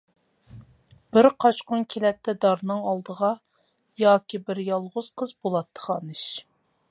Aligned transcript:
بىر 1.17 1.27
قاچقۇن 1.43 1.83
كېلەتتى 1.95 2.35
دارنىڭ 2.45 2.81
ئالدىغا، 2.93 3.29
ياكى 4.05 4.41
بىر 4.49 4.65
يالغۇز 4.71 5.11
قىز 5.23 5.35
بولاتتى 5.45 5.85
خانىش. 5.89 6.27